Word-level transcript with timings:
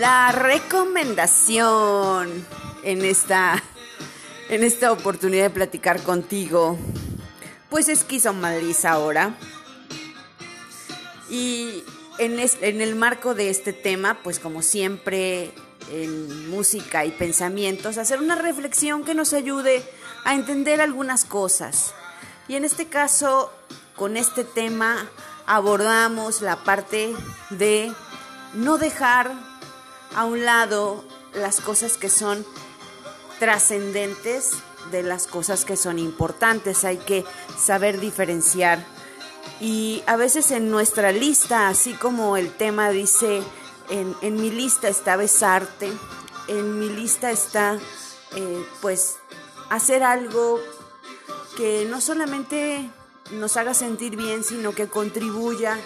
La 0.00 0.32
recomendación 0.32 2.46
en 2.84 3.04
esta, 3.04 3.62
en 4.48 4.64
esta 4.64 4.92
oportunidad 4.92 5.42
de 5.42 5.50
platicar 5.50 6.02
contigo, 6.02 6.78
pues 7.68 7.90
es 7.90 8.06
Malis 8.32 8.86
ahora. 8.86 9.34
Y 11.28 11.84
en, 12.16 12.38
en 12.38 12.80
el 12.80 12.94
marco 12.94 13.34
de 13.34 13.50
este 13.50 13.74
tema, 13.74 14.22
pues 14.22 14.38
como 14.38 14.62
siempre 14.62 15.52
en 15.90 16.48
música 16.48 17.04
y 17.04 17.10
pensamientos, 17.10 17.98
hacer 17.98 18.20
una 18.20 18.36
reflexión 18.36 19.04
que 19.04 19.14
nos 19.14 19.34
ayude 19.34 19.82
a 20.24 20.34
entender 20.34 20.80
algunas 20.80 21.26
cosas. 21.26 21.92
Y 22.48 22.54
en 22.54 22.64
este 22.64 22.86
caso, 22.86 23.52
con 23.96 24.16
este 24.16 24.44
tema, 24.44 25.10
abordamos 25.44 26.40
la 26.40 26.56
parte 26.56 27.14
de 27.50 27.92
no 28.54 28.78
dejar 28.78 29.49
a 30.14 30.24
un 30.24 30.44
lado 30.44 31.04
las 31.34 31.60
cosas 31.60 31.96
que 31.96 32.08
son 32.08 32.44
trascendentes 33.38 34.52
de 34.90 35.02
las 35.02 35.26
cosas 35.26 35.64
que 35.64 35.76
son 35.76 35.98
importantes. 35.98 36.84
Hay 36.84 36.98
que 36.98 37.24
saber 37.58 38.00
diferenciar. 38.00 38.84
Y 39.60 40.02
a 40.06 40.16
veces 40.16 40.50
en 40.50 40.70
nuestra 40.70 41.12
lista, 41.12 41.68
así 41.68 41.92
como 41.94 42.36
el 42.36 42.52
tema 42.52 42.90
dice, 42.90 43.42
en, 43.88 44.36
mi 44.36 44.50
lista 44.50 44.88
está 44.88 45.16
besarte, 45.16 45.90
en 46.48 46.78
mi 46.78 46.88
lista 46.88 47.30
está 47.30 47.78
eh, 48.36 48.66
pues 48.80 49.16
hacer 49.68 50.02
algo 50.02 50.60
que 51.56 51.86
no 51.90 52.00
solamente 52.00 52.90
nos 53.32 53.56
haga 53.56 53.74
sentir 53.74 54.16
bien, 54.16 54.44
sino 54.44 54.72
que 54.72 54.88
contribuya 54.88 55.78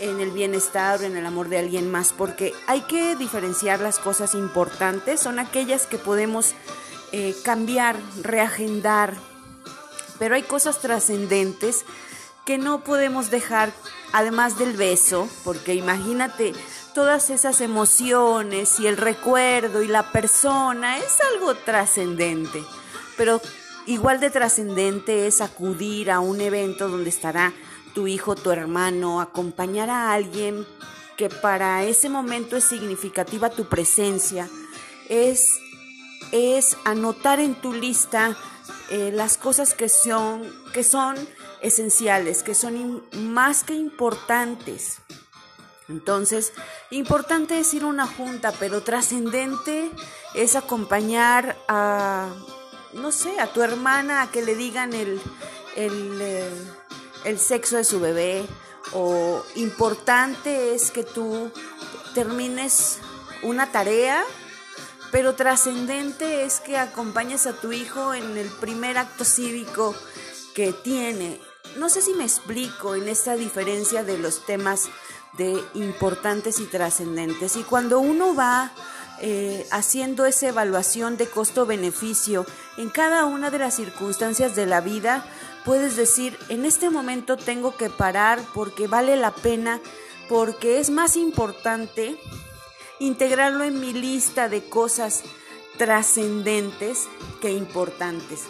en 0.00 0.20
el 0.20 0.30
bienestar 0.30 1.00
o 1.00 1.04
en 1.04 1.16
el 1.16 1.26
amor 1.26 1.48
de 1.48 1.58
alguien 1.58 1.90
más, 1.90 2.12
porque 2.12 2.52
hay 2.66 2.80
que 2.82 3.16
diferenciar 3.16 3.80
las 3.80 3.98
cosas 3.98 4.34
importantes, 4.34 5.20
son 5.20 5.38
aquellas 5.38 5.86
que 5.86 5.98
podemos 5.98 6.54
eh, 7.12 7.36
cambiar, 7.44 7.96
reagendar, 8.22 9.14
pero 10.18 10.34
hay 10.34 10.42
cosas 10.42 10.80
trascendentes 10.80 11.84
que 12.44 12.58
no 12.58 12.82
podemos 12.82 13.30
dejar, 13.30 13.72
además 14.12 14.58
del 14.58 14.72
beso, 14.76 15.28
porque 15.44 15.74
imagínate 15.74 16.52
todas 16.94 17.30
esas 17.30 17.60
emociones 17.60 18.80
y 18.80 18.86
el 18.86 18.96
recuerdo 18.96 19.82
y 19.82 19.88
la 19.88 20.10
persona, 20.10 20.98
es 20.98 21.18
algo 21.32 21.54
trascendente, 21.54 22.62
pero 23.16 23.40
igual 23.86 24.20
de 24.20 24.30
trascendente 24.30 25.26
es 25.26 25.40
acudir 25.40 26.10
a 26.10 26.20
un 26.20 26.40
evento 26.40 26.88
donde 26.88 27.10
estará 27.10 27.52
tu 27.94 28.06
hijo, 28.06 28.34
tu 28.34 28.50
hermano, 28.50 29.20
acompañar 29.20 29.90
a 29.90 30.12
alguien 30.12 30.66
que 31.16 31.28
para 31.28 31.84
ese 31.84 32.08
momento 32.08 32.56
es 32.56 32.64
significativa 32.64 33.50
tu 33.50 33.66
presencia, 33.66 34.48
es, 35.08 35.58
es 36.32 36.76
anotar 36.84 37.40
en 37.40 37.54
tu 37.54 37.72
lista 37.72 38.36
eh, 38.90 39.12
las 39.12 39.36
cosas 39.36 39.74
que 39.74 39.88
son, 39.88 40.42
que 40.72 40.82
son 40.82 41.16
esenciales, 41.60 42.42
que 42.42 42.54
son 42.54 43.04
más 43.12 43.64
que 43.64 43.74
importantes. 43.74 44.98
Entonces, 45.88 46.52
importante 46.90 47.58
es 47.58 47.74
ir 47.74 47.82
a 47.82 47.86
una 47.86 48.06
junta, 48.06 48.52
pero 48.58 48.82
trascendente 48.82 49.90
es 50.34 50.56
acompañar 50.56 51.56
a, 51.68 52.28
no 52.94 53.12
sé, 53.12 53.40
a 53.40 53.52
tu 53.52 53.62
hermana 53.62 54.22
a 54.22 54.30
que 54.30 54.42
le 54.42 54.54
digan 54.54 54.94
el, 54.94 55.20
el, 55.76 56.18
eh, 56.20 56.50
el 57.24 57.38
sexo 57.38 57.76
de 57.76 57.84
su 57.84 58.00
bebé. 58.00 58.46
O 58.92 59.44
importante 59.56 60.74
es 60.74 60.90
que 60.90 61.04
tú 61.04 61.50
termines 62.14 62.98
una 63.42 63.70
tarea, 63.70 64.22
pero 65.12 65.34
trascendente 65.34 66.44
es 66.44 66.60
que 66.60 66.76
acompañes 66.76 67.46
a 67.46 67.52
tu 67.52 67.72
hijo 67.72 68.14
en 68.14 68.36
el 68.36 68.48
primer 68.48 68.98
acto 68.98 69.24
cívico 69.24 69.94
que 70.54 70.72
tiene. 70.72 71.40
No 71.76 71.88
sé 71.88 72.02
si 72.02 72.14
me 72.14 72.24
explico 72.24 72.94
en 72.94 73.08
esta 73.08 73.36
diferencia 73.36 74.02
de 74.02 74.18
los 74.18 74.44
temas 74.44 74.88
de 75.36 75.62
importantes 75.74 76.58
y 76.58 76.64
trascendentes. 76.64 77.56
Y 77.56 77.62
cuando 77.62 78.00
uno 78.00 78.34
va 78.34 78.72
eh, 79.20 79.66
haciendo 79.70 80.26
esa 80.26 80.48
evaluación 80.48 81.16
de 81.16 81.28
costo-beneficio 81.28 82.46
en 82.78 82.88
cada 82.88 83.26
una 83.26 83.50
de 83.50 83.58
las 83.58 83.74
circunstancias 83.74 84.56
de 84.56 84.66
la 84.66 84.80
vida, 84.80 85.24
puedes 85.64 85.96
decir, 85.96 86.38
en 86.48 86.64
este 86.64 86.90
momento 86.90 87.36
tengo 87.36 87.76
que 87.76 87.90
parar 87.90 88.40
porque 88.54 88.86
vale 88.86 89.16
la 89.16 89.32
pena, 89.32 89.80
porque 90.28 90.80
es 90.80 90.90
más 90.90 91.16
importante 91.16 92.16
integrarlo 92.98 93.64
en 93.64 93.80
mi 93.80 93.92
lista 93.92 94.48
de 94.48 94.64
cosas 94.68 95.22
trascendentes 95.78 97.08
que 97.40 97.50
importantes. 97.50 98.44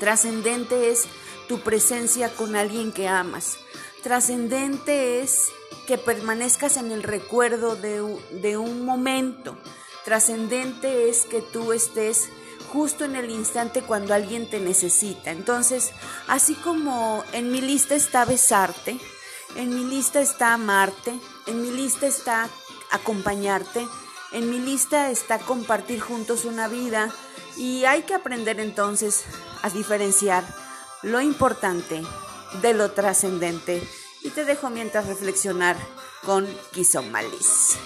Trascendente 0.00 0.90
es 0.90 1.04
tu 1.48 1.60
presencia 1.60 2.28
con 2.34 2.56
alguien 2.56 2.92
que 2.92 3.06
amas. 3.06 3.58
Trascendente 4.02 5.20
es 5.22 5.52
que 5.86 5.98
permanezcas 5.98 6.76
en 6.76 6.90
el 6.90 7.02
recuerdo 7.04 7.76
de, 7.76 8.02
de 8.32 8.56
un 8.56 8.84
momento. 8.84 9.56
Trascendente 10.04 11.08
es 11.08 11.24
que 11.24 11.40
tú 11.40 11.72
estés 11.72 12.28
justo 12.72 13.04
en 13.04 13.16
el 13.16 13.30
instante 13.30 13.82
cuando 13.82 14.14
alguien 14.14 14.48
te 14.48 14.58
necesita. 14.58 15.30
Entonces, 15.30 15.92
así 16.26 16.54
como 16.54 17.22
en 17.32 17.52
mi 17.52 17.60
lista 17.60 17.94
está 17.94 18.24
besarte, 18.24 18.98
en 19.56 19.74
mi 19.74 19.84
lista 19.84 20.22
está 20.22 20.54
amarte, 20.54 21.12
en 21.46 21.60
mi 21.60 21.70
lista 21.70 22.06
está 22.06 22.48
acompañarte, 22.90 23.86
en 24.32 24.50
mi 24.50 24.58
lista 24.58 25.10
está 25.10 25.38
compartir 25.38 26.00
juntos 26.00 26.46
una 26.46 26.66
vida 26.66 27.10
y 27.58 27.84
hay 27.84 28.04
que 28.04 28.14
aprender 28.14 28.58
entonces 28.58 29.24
a 29.60 29.68
diferenciar 29.68 30.42
lo 31.02 31.20
importante 31.20 32.02
de 32.62 32.72
lo 32.72 32.92
trascendente 32.92 33.86
y 34.22 34.30
te 34.30 34.46
dejo 34.46 34.70
mientras 34.70 35.06
reflexionar 35.06 35.76
con 36.24 36.46
Kisomalis. 36.72 37.76